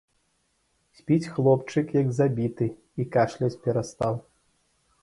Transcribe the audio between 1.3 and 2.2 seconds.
хлопчык, як